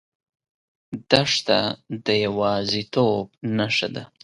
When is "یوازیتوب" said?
2.25-3.25